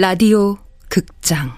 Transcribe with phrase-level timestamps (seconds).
[0.00, 0.56] 라디오
[0.88, 1.50] 극장.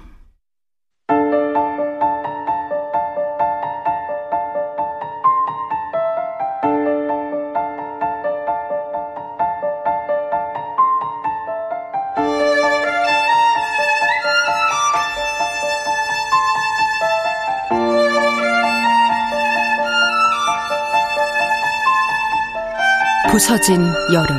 [23.30, 24.38] 부서진 여름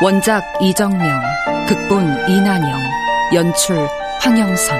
[0.00, 1.20] 원작 이정명,
[1.66, 2.80] 극본 이난영,
[3.34, 3.76] 연출
[4.20, 4.78] 황영선,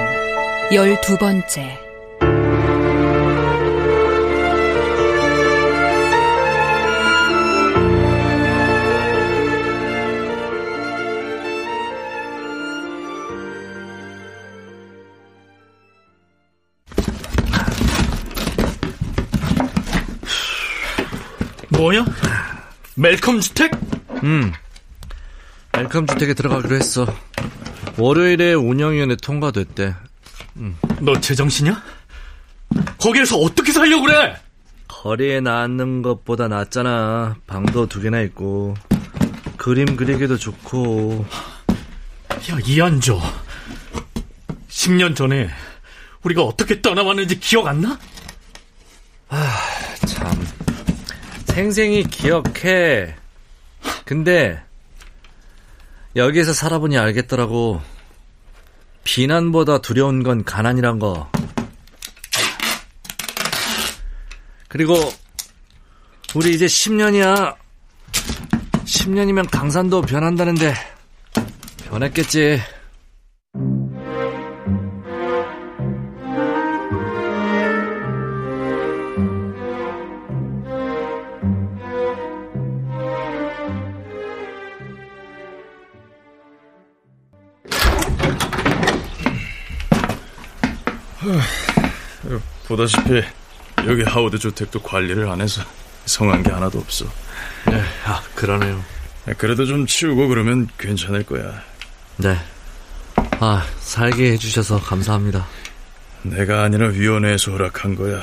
[0.71, 1.77] 열두 번째.
[21.67, 22.05] 뭐야?
[22.95, 23.71] 웰컴 주택?
[24.23, 24.53] 음.
[25.79, 27.07] 웰컴 주택에 들어가기로 했어.
[27.97, 29.95] 월요일에 운영위원회 통과됐대.
[30.57, 30.75] 응.
[30.99, 31.81] 너 제정신이야?
[32.97, 34.35] 거기에서 어떻게 살려고 그래?
[34.89, 37.37] 거리에 나앉는 것보다 낫잖아.
[37.47, 38.75] 방도 두 개나 있고
[39.55, 41.25] 그림 그리기도 좋고.
[42.51, 43.21] 야 이한조,
[44.69, 45.49] 10년 전에
[46.23, 47.97] 우리가 어떻게 떠나왔는지 기억 안 나?
[49.29, 49.57] 아
[50.05, 50.45] 참.
[51.45, 53.15] 생생히 기억해.
[54.05, 54.61] 근데
[56.19, 57.81] 여기에서 살아보니 알겠더라고.
[59.05, 61.31] 비난보다 두려운 건 가난이란 거.
[64.67, 64.95] 그리고
[66.35, 67.55] 우리 이제 10년이야.
[68.85, 70.73] 10년이면 강산도 변한다는데
[71.89, 72.61] 변했겠지.
[92.79, 93.21] 보다시피
[93.87, 95.61] 여기 하우드 주택도 관리를 안 해서
[96.05, 97.05] 성한 게 하나도 없어.
[97.65, 98.81] 네, 아, 그러네요.
[99.37, 101.61] 그래도 좀 치우고 그러면 괜찮을 거야.
[102.17, 102.37] 네.
[103.41, 105.45] 아, 살게 해주셔서 감사합니다.
[106.23, 108.21] 내가 아니라 위원회에서 허락한 거야.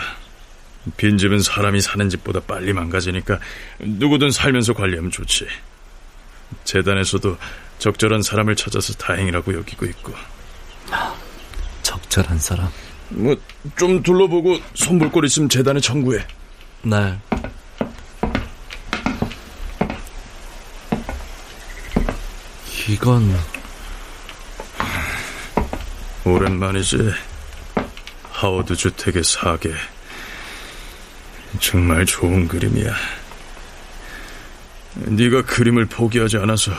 [0.96, 3.38] 빈집은 사람이 사는 집보다 빨리 망가지니까
[3.80, 5.46] 누구든 살면서 관리하면 좋지.
[6.64, 7.36] 재단에서도
[7.78, 10.14] 적절한 사람을 찾아서 다행이라고 여기고 있고.
[11.82, 12.70] 적절한 사람?
[13.10, 13.36] 뭐
[13.76, 16.24] 좀 둘러보고 손볼 거 있으면 재단에 청구해.
[16.82, 17.18] 네.
[22.88, 23.36] 이건
[26.24, 27.12] 오랜만이지.
[28.30, 29.72] 하워드 주택의 사계.
[31.58, 32.94] 정말 좋은 그림이야.
[34.94, 36.72] 네가 그림을 포기하지 않아서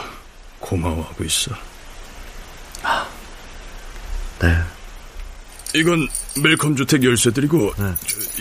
[0.60, 1.52] 고마워하고 있어.
[4.40, 4.77] 네.
[5.76, 6.08] 이건
[6.42, 7.94] 멜컴 주택 열쇠들이고 네.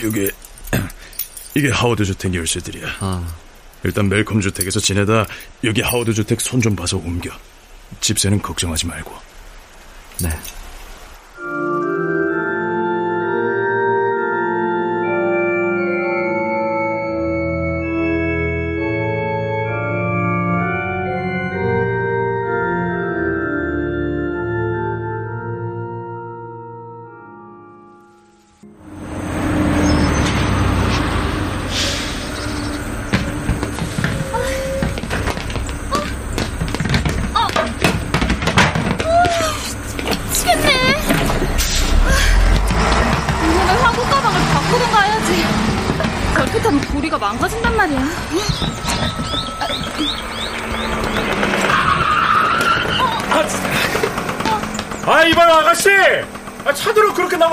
[0.04, 0.30] 여기
[1.54, 2.96] 이게 하워드 주택 열쇠들이야.
[3.00, 3.34] 아.
[3.84, 5.26] 일단 멜컴 주택에서 지내다
[5.64, 7.30] 여기 하워드 주택 손 좀 봐서 옮겨.
[8.00, 9.12] 집세는 걱정하지 말고.
[10.22, 10.30] 네.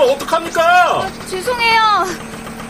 [0.04, 1.02] 나면 어떡합니까?
[1.02, 1.80] 아, 죄송해요.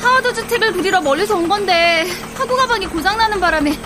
[0.01, 3.77] 하워드 주택을 그리러 멀리서 온 건데, 화구 가방이 고장나는 바람에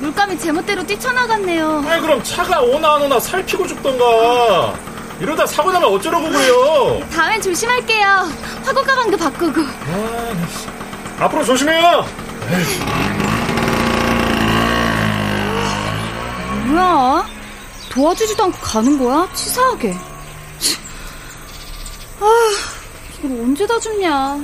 [0.00, 1.84] 물감이 제멋대로 뛰쳐나갔네요.
[1.86, 4.74] 아 그럼 차가 오나 안 오나 살피고 죽던가.
[5.20, 7.00] 이러다 사고 나면 어쩌려고 그래요?
[7.12, 8.06] 다음엔 조심할게요.
[8.64, 9.60] 화구 가방도 바꾸고.
[9.60, 12.06] 아, 앞으로 조심해요.
[16.68, 17.26] 뭐야?
[17.90, 19.28] 도와주지도 않고 가는 거야?
[19.34, 19.94] 치사하게.
[22.20, 22.26] 아,
[23.22, 24.10] 이걸 언제 다 주냐.
[24.14, 24.38] 아.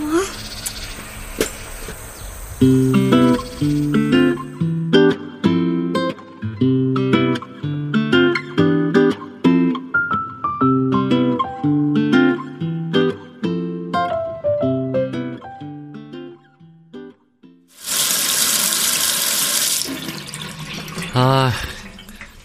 [21.15, 21.51] 아,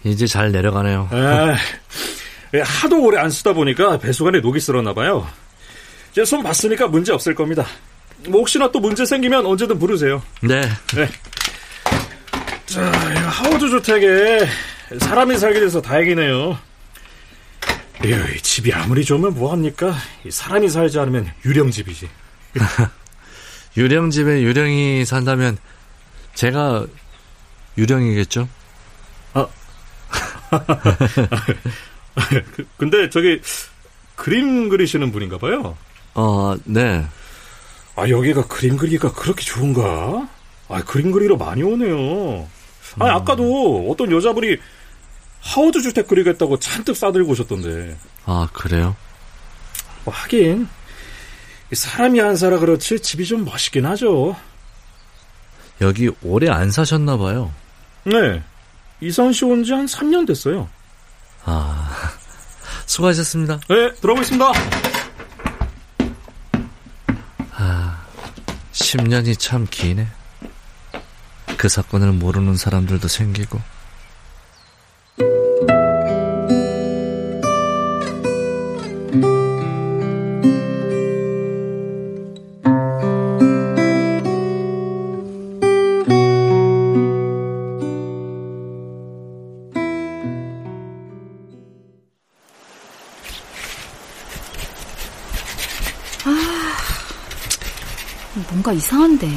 [0.05, 1.09] 이제 잘 내려가네요.
[1.11, 1.55] 아,
[2.53, 5.27] 에, 하도 오래 안 쓰다 보니까 배수관에 녹이 쓸었나 봐요.
[6.11, 7.65] 이제 손 봤으니까 문제 없을 겁니다.
[8.27, 10.21] 뭐 혹시나 또 문제 생기면 언제든 부르세요.
[10.41, 10.61] 네.
[10.93, 11.09] 네.
[12.65, 14.47] 자, 하워드 주택에
[14.99, 16.57] 사람이 살게 돼서 다행이네요.
[18.03, 19.95] 에휴, 집이 아무리 좋으면 뭐합니까?
[20.29, 22.09] 사람이 살지 않으면 유령집이지.
[23.77, 25.57] 유령집에 유령이 산다면
[26.33, 26.85] 제가
[27.77, 28.49] 유령이겠죠?
[29.33, 29.47] 아.
[32.77, 33.39] 근데 저기
[34.15, 35.77] 그림 그리시는 분인가 봐요.
[36.13, 37.05] 어, 네.
[37.95, 40.27] 아, 여기가 그림 그리기가 그렇게 좋은가?
[40.69, 42.47] 아, 그림 그리러 많이 오네요.
[42.99, 43.09] 아, 음.
[43.11, 44.57] 아까도 어떤 여자분이
[45.41, 47.97] 하워드 주택 그리겠다고 잔뜩 싸들고 오셨던데.
[48.25, 48.95] 아, 그래요?
[50.03, 50.67] 뭐 하긴
[51.73, 54.35] 사람이 안 살아 그렇지 집이 좀 멋있긴 하죠.
[55.79, 57.51] 여기 오래 안 사셨나 봐요.
[58.03, 58.43] 네.
[58.99, 60.69] 이선 씨온 지 한 3년 됐어요.
[61.45, 61.91] 아,
[62.85, 63.59] 수고하셨습니다.
[63.67, 64.51] 네, 들어보겠습니다.
[68.91, 70.05] 10년이 참 기네.
[71.55, 73.61] 그 사건을 모르는 사람들도 생기고.
[98.81, 99.27] 이상한데.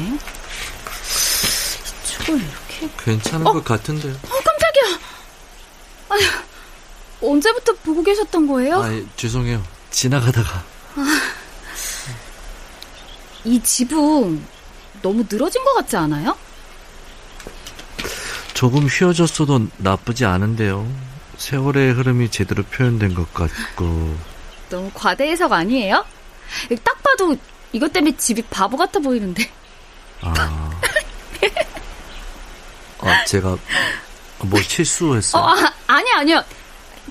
[2.03, 2.89] 이쪽을 이렇게.
[3.03, 3.53] 괜찮은 어?
[3.53, 4.13] 것 같은데요.
[4.13, 4.99] 어, 깜짝이야!
[6.09, 8.81] 아휴, 언제부터 보고 계셨던 거예요?
[8.81, 9.63] 아, 죄송해요.
[9.91, 10.63] 지나가다가.
[10.95, 11.21] 아,
[13.43, 14.43] 이 지붕
[15.03, 16.35] 너무 늘어진 것 같지 않아요?
[18.55, 20.89] 조금 휘어졌어도 나쁘지 않은데요.
[21.37, 24.17] 세월의 흐름이 제대로 표현된 것 같고.
[24.69, 26.03] 너무 과대 해석 아니에요?
[26.83, 27.35] 딱 봐도
[27.75, 29.51] 이것 때문에 집이 바보 같아 보이는데.
[30.21, 30.79] 아.
[32.99, 33.57] 아, 제가
[34.39, 35.43] 뭐 실수했어요?
[35.43, 36.41] 어, 아, 아니, 아니요.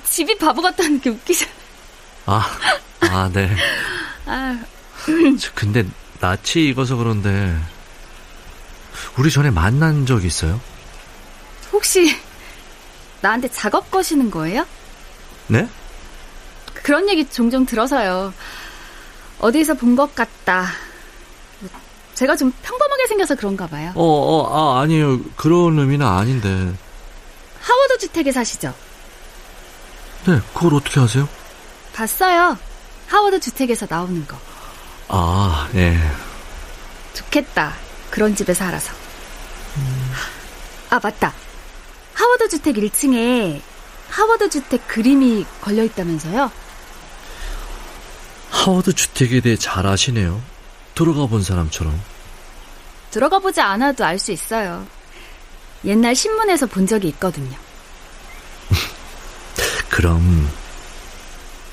[0.05, 1.53] 집이 바보 같다는 게 웃기잖아.
[2.25, 2.51] 아,
[3.01, 3.55] 아, 네.
[4.25, 4.59] 아.
[5.39, 5.85] 저 근데
[6.19, 7.55] 낯이 익어서 그런데
[9.19, 10.59] 우리 전에 만난 적 있어요?
[11.73, 12.17] 혹시
[13.21, 14.67] 나한테 작업 거시는 거예요?
[15.49, 15.69] 네?
[16.73, 18.33] 그런 얘기 종종 들어서요.
[19.45, 20.69] 어디서 본 것 같다.
[22.15, 23.93] 제가 좀 평범하게 생겨서 그런가 봐요.
[23.95, 25.21] 어, 어, 아, 아니에요.
[25.37, 26.49] 그런 의미는 아닌데.
[27.61, 28.73] 하워드 주택에 사시죠?
[30.27, 31.29] 네, 그걸 어떻게 아세요?
[31.93, 32.57] 봤어요.
[33.09, 34.39] 하워드 주택에서 나오는 거.
[35.09, 35.99] 아, 예.
[37.13, 37.75] 좋겠다.
[38.11, 38.95] 그런 집에 살아서.
[39.77, 40.13] 음.
[40.89, 41.35] 아, 맞다.
[42.15, 43.61] 하워드 주택 1층에
[44.09, 46.51] 하워드 주택 그림이 걸려 있다면서요?
[48.65, 50.41] 하워드 주택에 대해 잘 아시네요.
[50.95, 52.01] 들어가 본 사람처럼.
[53.11, 54.87] 들어가 보지 않아도 알 수 있어요.
[55.85, 57.55] 옛날 신문에서 본 적이 있거든요.
[59.91, 60.49] 그럼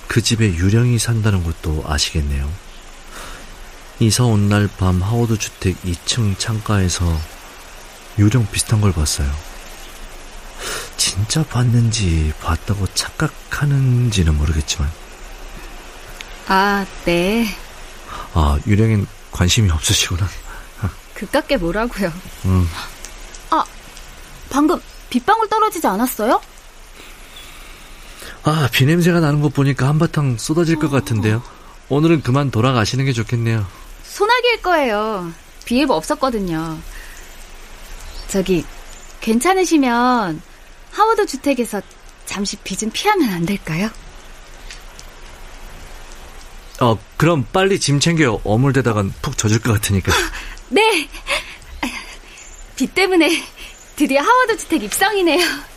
[0.10, 2.52] 그 집에 유령이 산다는 것도 아시겠네요.
[4.00, 7.06] 이사 온 날 밤 하워드 주택 2층 창가에서
[8.20, 9.32] 유령 비슷한 걸 봤어요.
[10.98, 14.92] 진짜 봤는지 봤다고 착각하는지는 모르겠지만
[16.48, 17.48] 아, 네.
[18.34, 20.28] 아, 유령엔 관심이 없으시구나.
[21.14, 22.12] 그깟게 뭐라고요?
[22.46, 22.68] 음.
[23.52, 23.64] 아,
[24.50, 24.82] 방금
[25.12, 26.42] 빗방울 떨어지지 않았어요?
[28.44, 31.44] 아, 비 냄새가 나는 것 보니까 한바탕 쏟아질 것 같은데요.
[31.90, 33.68] 오늘은 그만 돌아가시는 게 좋겠네요.
[34.04, 35.32] 소나기일 거예요.
[35.66, 36.80] 비 예보 없었거든요.
[38.28, 38.66] 저기,
[39.20, 40.42] 괜찮으시면
[40.92, 41.82] 하워드 주택에서
[42.26, 43.90] 잠시 비 좀 피하면 안 될까요?
[46.82, 48.42] 어, 그럼 빨리 짐 챙겨요.
[48.44, 50.12] 어물대다간 푹 젖을 것 같으니까.
[50.70, 51.08] 네.
[52.76, 53.30] 비 때문에
[53.96, 55.71] 드디어 하워드 주택 입성이네요.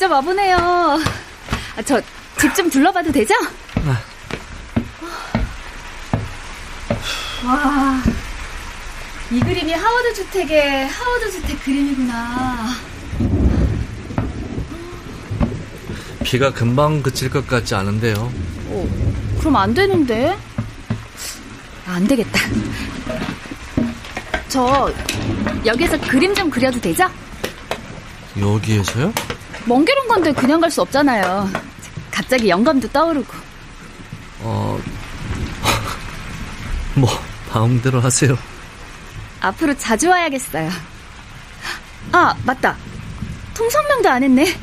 [0.00, 0.56] 직접 와보네요.
[1.76, 2.00] 아, 저
[2.38, 3.34] 집 좀 둘러봐도 되죠?
[7.44, 8.02] 와,
[9.30, 12.68] 이 그림이 하워드 주택의 하워드 주택 그림이구나.
[16.24, 18.32] 비가 금방 그칠 것 같지 않은데요.
[18.68, 20.34] 어, 그럼 안 되는데?
[21.86, 22.40] 안 되겠다.
[24.48, 24.90] 저
[25.66, 27.06] 여기에서 그림 좀 그려도 되죠?
[28.40, 29.12] 여기에서요?
[29.70, 31.48] 먼길온 건데 그냥 갈 수 없잖아요.
[32.10, 33.32] 갑자기 영감도 떠오르고.
[34.40, 34.80] 어,
[36.96, 37.08] 뭐
[37.52, 38.36] 마음대로 하세요.
[39.40, 40.68] 앞으로 자주 와야겠어요.
[42.12, 42.76] 아, 맞다.
[43.54, 44.58] 통성명도 안 했네.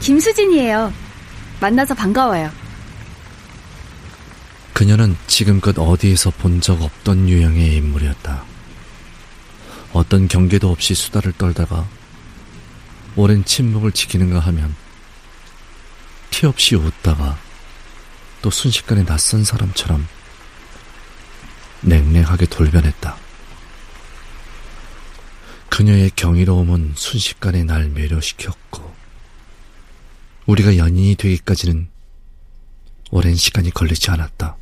[0.00, 0.92] 김수진이에요.
[1.60, 2.50] 만나서 반가워요.
[4.74, 8.42] 그녀는 지금껏 어디에서 본 적 없던 유형의 인물이었다.
[9.92, 11.86] 어떤 경계도 없이 수다를 떨다가
[13.16, 14.74] 오랜 침묵을 지키는가 하면
[16.30, 17.38] 티 없이 웃다가
[18.42, 20.06] 또 순식간에 낯선 사람처럼
[21.82, 23.16] 냉랭하게 돌변했다.
[25.70, 28.94] 그녀의 경이로움은 순식간에 날 매료시켰고,
[30.46, 31.88] 우리가 연인이 되기까지는
[33.10, 34.56] 오랜 시간이 걸리지 않았다.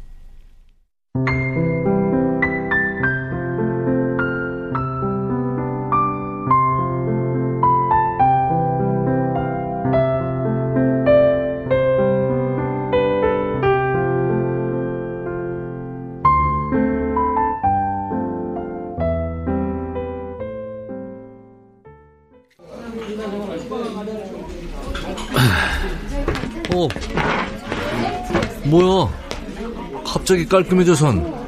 [30.33, 31.47] 갑자기 깔끔해져선.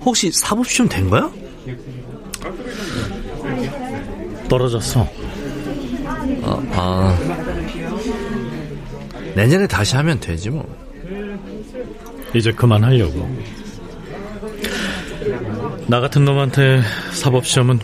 [0.00, 1.30] 혹시 사법시험 된 거야?
[4.48, 5.08] 떨어졌어.
[6.42, 7.18] 아, 아.
[9.36, 10.66] 내년에 다시 하면 되지 뭐.
[12.34, 13.28] 이제 그만하려고.
[15.86, 17.78] 나 같은 놈한테 사법시험은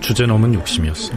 [0.00, 1.12] 주제 넘은 욕심이었어.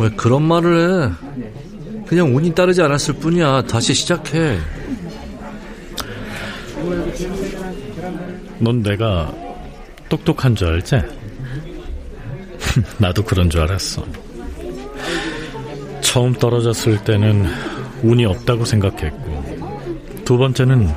[0.00, 2.04] 왜 그런 말을 해?
[2.08, 3.62] 그냥 운이 따르지 않았을 뿐이야.
[3.62, 4.58] 다시 시작해.
[8.58, 9.32] 넌 내가
[10.08, 10.96] 똑똑한 줄 알지?
[12.98, 14.04] 나도 그런 줄 알았어.
[16.00, 17.46] 처음 떨어졌을 때는
[18.02, 19.64] 운이 없다고 생각했고,
[20.24, 20.88] 두 번째는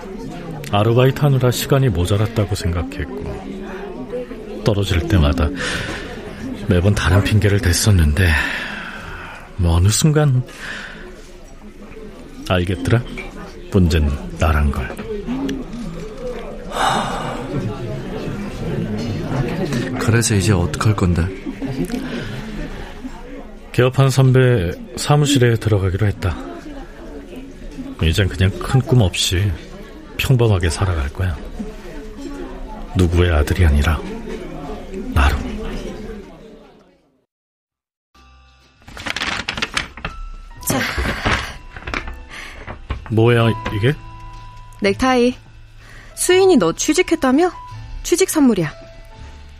[0.71, 5.49] 아르바이트 하느라 시간이 모자랐다고 생각했고, 떨어질 때마다
[6.67, 8.29] 매번 다른 핑계를 댔었는데,
[9.57, 10.43] 뭐 어느 순간
[12.49, 13.01] 알겠더라?
[13.71, 14.09] 문제는
[14.39, 15.06] 나란 걸.
[20.07, 21.27] 그래서 이제 어떡할 건데?
[23.73, 26.33] 개업한 선배 사무실에 들어가기로 했다.
[28.01, 29.51] 이젠 그냥 큰 꿈 없이
[30.15, 31.37] 평범하게 살아갈 거야.
[32.95, 33.99] 누구의 아들이 아니라
[35.13, 35.35] 나로.
[40.69, 40.79] 자.
[43.11, 43.93] 뭐야 이게?
[44.81, 45.35] 넥타이.
[46.15, 47.51] 수인이 너 취직했다며?
[48.03, 48.86] 취직 선물이야.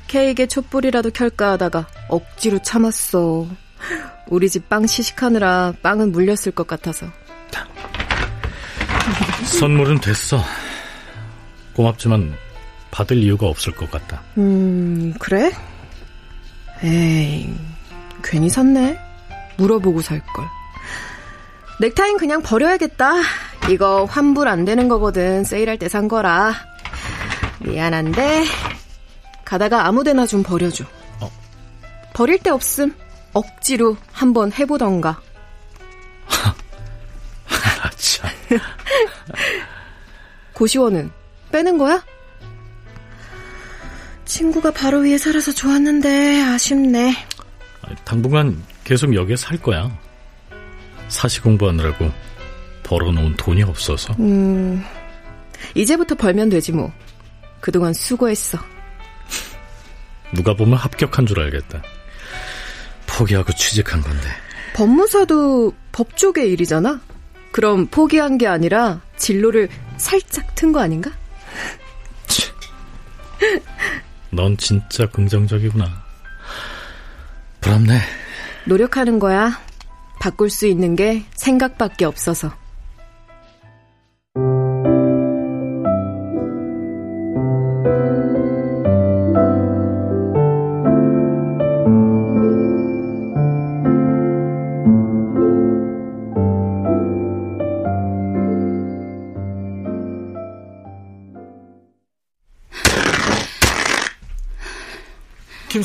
[0.07, 3.47] 케이크에 촛불이라도 켤까 하다가 억지로 참았어.
[4.27, 7.05] 우리 집 빵 시식하느라 빵은 물렸을 것 같아서.
[9.45, 10.43] 선물은 됐어.
[11.73, 12.33] 고맙지만
[12.91, 14.21] 받을 이유가 없을 것 같다.
[14.37, 15.51] 음, 그래?
[16.83, 17.53] 에이,
[18.23, 18.99] 괜히 샀네.
[19.57, 20.45] 물어보고 살걸.
[21.79, 23.13] 넥타이는 그냥 버려야겠다.
[23.69, 25.43] 이거 환불 안 되는 거거든.
[25.43, 26.53] 세일할 때 산 거라.
[27.59, 28.43] 미안한데,
[29.47, 30.83] 가다가 아무데나 좀 버려줘.
[31.21, 31.31] 어?
[32.13, 32.93] 버릴 데 없음.
[33.31, 35.21] 억지로 한번 해보던가.
[37.47, 38.29] 아, 참.
[40.51, 41.09] 고시원은
[41.49, 42.03] 빼는 거야?
[44.25, 47.15] 친구가 바로 위에 살아서 좋았는데 아쉽네.
[48.03, 49.97] 당분간 계속 여기에 살 거야.
[51.07, 52.11] 사시 공부하느라고
[52.83, 54.13] 벌어놓은 돈이 없어서.
[54.19, 54.83] 음,
[55.73, 56.91] 이제부터 벌면 되지 뭐.
[57.61, 58.59] 그동안 수고했어.
[60.33, 61.81] 누가 보면 합격한 줄 알겠다.
[63.07, 64.29] 포기하고 취직한 건데.
[64.73, 67.01] 법무사도 법 쪽의 일이잖아.
[67.51, 71.11] 그럼 포기한 게 아니라 진로를 살짝 튼 거 아닌가?
[74.31, 76.05] 넌 진짜 긍정적이구나.
[77.61, 77.99] 부럽네.
[78.65, 79.59] 노력하는 거야.
[80.19, 82.53] 바꿀 수 있는 게 생각밖에 없어서.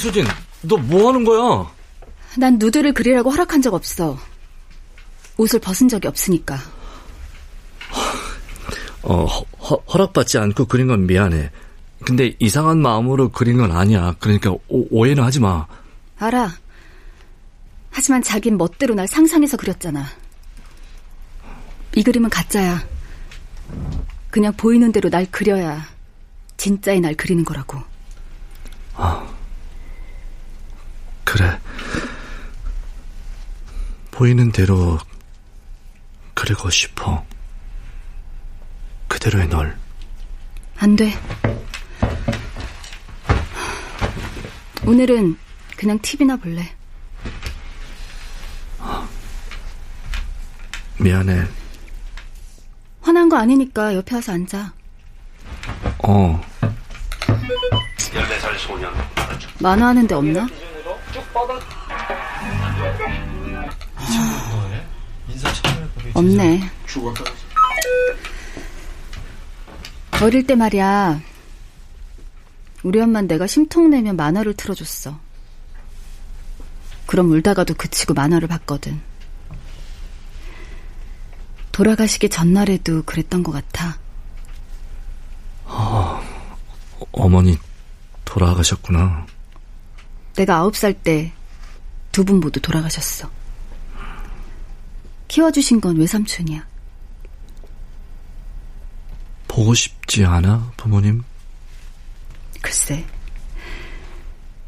[0.03, 0.25] 김수진,
[0.63, 1.71] 너 뭐 하는 거야?
[2.37, 4.19] 난 누드를 그리라고 허락한 적 없어.
[5.37, 6.59] 옷을 벗은 적이 없으니까.
[9.03, 11.51] 어, 허, 허락받지 않고 그린 건 미안해.
[12.05, 14.17] 근데 이상한 마음으로 그린 건 아니야.
[14.19, 15.67] 그러니까 오, 오해는 하지 마.
[16.19, 16.53] 알아.
[17.91, 20.05] 하지만 자긴 멋대로 날 상상해서 그렸잖아.
[21.95, 22.83] 이 그림은 가짜야.
[24.31, 25.87] 그냥 보이는 대로 날 그려야
[26.57, 27.79] 진짜의 날 그리는 거라고.
[28.95, 29.27] 아,
[31.33, 31.59] 그래.
[34.11, 34.99] 보이는 대로
[36.35, 37.25] 그리고 싶어.
[39.09, 39.75] 그대로의 널.
[40.77, 41.19] 안 돼.
[44.85, 45.39] 오늘은
[45.75, 46.71] 그냥 TV나 볼래.
[50.99, 51.47] 미안해.
[53.01, 54.75] 화난 거 아니니까 옆에 와서 앉아.
[56.05, 56.43] 어.
[57.97, 58.93] 14살 소년.
[59.61, 60.47] 만화 하는데 없나?
[66.15, 66.71] 없네.
[70.23, 71.21] 어릴 때 말이야.
[72.83, 75.19] 우리 엄만 내가 심통 내면 만화를 틀어줬어.
[77.07, 79.01] 그럼 울다가도 그치고 만화를 봤거든.
[81.73, 83.99] 돌아가시기 전날에도 그랬던 것 같아.
[85.67, 86.23] 아,
[87.13, 87.59] 어머니
[88.25, 89.27] 돌아가셨구나.
[90.35, 91.33] 내가 아홉 살 때
[92.13, 93.31] 두 분 모두 돌아가셨어.
[95.29, 96.67] 키워주신 건 외삼촌이야.
[99.49, 101.23] 보고 싶지 않아, 부모님?
[102.61, 103.07] 글쎄.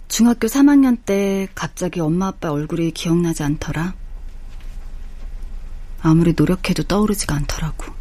[0.08, 3.94] 중학교 3학년 때 갑자기 엄마 아빠 얼굴이 기억나지 않더라.
[6.00, 7.92] 아무리 노력해도 떠오르지가 않더라고.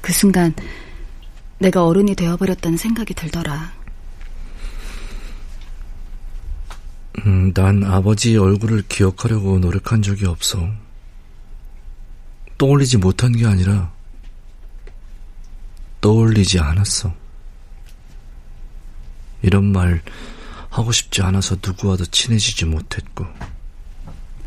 [0.00, 0.54] 그 순간
[1.58, 3.72] 내가 어른이 되어버렸다는 생각이 들더라.
[7.26, 10.68] 음, 난 아버지 얼굴을 기억하려고 노력한 적이 없어.
[12.58, 13.92] 떠올리지 못한 게 아니라
[16.00, 17.14] 떠올리지 않았어.
[19.40, 20.02] 이런 말
[20.68, 23.26] 하고 싶지 않아서 누구와도 친해지지 못했고.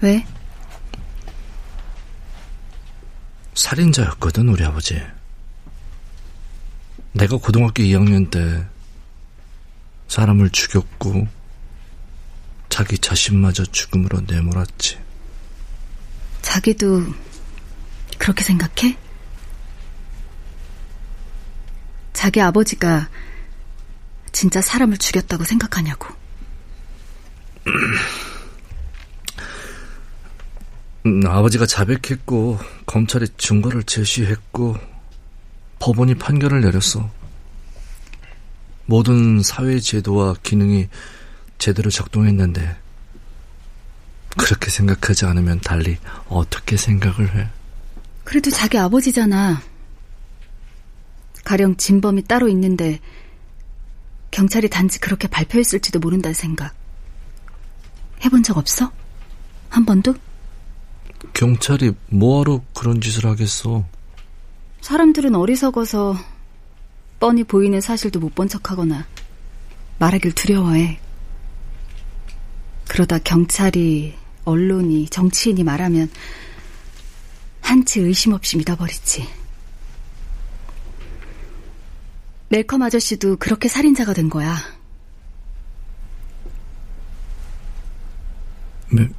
[0.02, 0.26] 왜?
[3.56, 5.02] 살인자였거든, 우리 아버지.
[7.14, 8.68] 내가 고등학교 2학년 때
[10.08, 11.28] 사람을 죽였고
[12.78, 15.00] 자기 자신마저 죽음으로 내몰았지.
[16.44, 17.02] 자기도
[18.20, 18.96] 그렇게 생각해?
[22.14, 23.10] 자기 아버지가
[24.32, 26.14] 진짜 사람을 죽였다고 생각하냐고.
[31.08, 34.78] 음, 아버지가 자백했고 검찰이 증거를 제시했고
[35.80, 37.10] 법원이 판결을 내렸어.
[38.86, 40.90] 모든 사회 제도와 기능이
[41.58, 42.78] 제대로 작동했는데
[44.38, 47.50] 그렇게 생각하지 않으면 달리 어떻게 생각을 해?
[48.24, 49.62] 그래도 자기 아버지잖아.
[51.44, 53.00] 가령 진범이 따로 있는데
[54.32, 56.76] 경찰이 단지 그렇게 발표했을지도 모른다는 생각.
[58.24, 58.92] 해본 적 없어?
[59.70, 60.14] 한 번도?
[61.34, 63.86] 경찰이 뭐하러 그런 짓을 하겠어?
[64.82, 66.16] 사람들은 어리석어서
[67.20, 69.08] 뻔히 보이는 사실도 못 본 척하거나
[70.00, 71.00] 말하길 두려워해.
[72.88, 76.10] 그러다 경찰이, 언론이, 정치인이 말하면
[77.62, 79.28] 한치 의심 없이 믿어버리지.
[82.50, 84.56] 멜컴 아저씨도 그렇게 살인자가 된 거야.
[88.90, 89.10] 멜,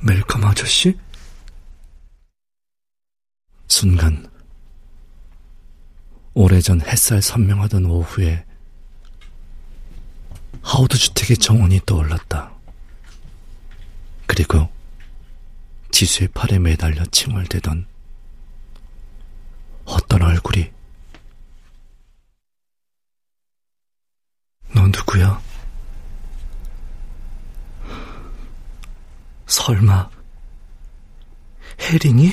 [0.00, 0.98] 멜컴 아저씨?
[3.68, 4.28] 순간
[6.34, 8.44] 오래전 햇살 선명하던 오후에
[10.64, 12.50] 하우드 주택의 정원이 떠올랐다.
[14.26, 14.68] 그리고
[15.92, 17.86] 지수의 팔에 매달려 칭얼대던
[19.84, 20.72] 어떤 얼굴이
[24.74, 25.40] 너 누구야?
[29.46, 30.10] 설마
[31.78, 32.32] 혜린이?